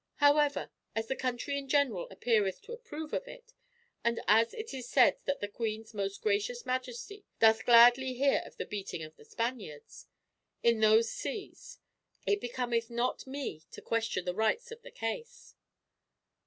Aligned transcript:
However, 0.15 0.71
as 0.95 1.05
the 1.05 1.15
country 1.15 1.59
in 1.59 1.67
general 1.67 2.07
appeareth 2.09 2.63
to 2.63 2.73
approve 2.73 3.13
of 3.13 3.27
it, 3.27 3.53
and 4.03 4.19
as 4.27 4.51
it 4.55 4.73
is 4.73 4.89
said 4.89 5.19
that 5.25 5.41
the 5.41 5.47
queen's 5.47 5.93
most 5.93 6.23
gracious 6.23 6.65
majesty 6.65 7.23
doth 7.39 7.65
gladly 7.67 8.15
hear 8.15 8.41
of 8.43 8.57
the 8.57 8.65
beating 8.65 9.03
of 9.03 9.15
the 9.15 9.25
Spaniards, 9.25 10.07
in 10.63 10.79
those 10.79 11.07
seas, 11.11 11.77
it 12.25 12.41
becometh 12.41 12.89
not 12.89 13.27
me 13.27 13.61
to 13.69 13.79
question 13.79 14.25
the 14.25 14.33
rights 14.33 14.71
of 14.71 14.81
the 14.81 14.89
case." 14.89 15.53